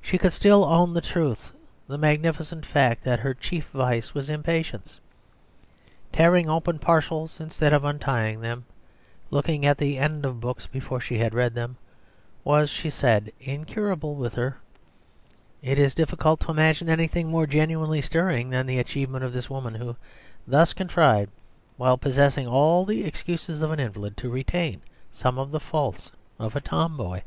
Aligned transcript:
She 0.00 0.18
could 0.18 0.32
still 0.32 0.64
own 0.64 0.92
with 0.92 1.04
truth 1.04 1.52
the 1.86 1.96
magnificent 1.96 2.66
fact 2.66 3.04
that 3.04 3.20
her 3.20 3.32
chief 3.32 3.68
vice 3.68 4.12
was 4.12 4.28
impatience, 4.28 4.98
"tearing 6.10 6.50
open 6.50 6.80
parcels 6.80 7.38
instead 7.38 7.72
of 7.72 7.84
untying 7.84 8.40
them;" 8.40 8.64
looking 9.30 9.64
at 9.64 9.78
the 9.78 9.98
end 9.98 10.24
of 10.24 10.40
books 10.40 10.66
before 10.66 10.98
she 10.98 11.16
had 11.18 11.32
read 11.32 11.54
them 11.54 11.76
was, 12.42 12.70
she 12.70 12.90
said, 12.90 13.30
incurable 13.38 14.16
with 14.16 14.34
her. 14.34 14.56
It 15.62 15.78
is 15.78 15.94
difficult 15.94 16.40
to 16.40 16.50
imagine 16.50 16.88
anything 16.88 17.28
more 17.28 17.46
genuinely 17.46 18.00
stirring 18.02 18.50
than 18.50 18.66
the 18.66 18.80
achievement 18.80 19.22
of 19.22 19.32
this 19.32 19.48
woman, 19.48 19.76
who 19.76 19.94
thus 20.44 20.72
contrived, 20.72 21.30
while 21.76 21.96
possessing 21.96 22.48
all 22.48 22.84
the 22.84 23.04
excuses 23.04 23.62
of 23.62 23.70
an 23.70 23.78
invalid, 23.78 24.16
to 24.16 24.28
retain 24.28 24.82
some 25.12 25.38
of 25.38 25.52
the 25.52 25.60
faults 25.60 26.10
of 26.40 26.56
a 26.56 26.60
tomboy. 26.60 27.20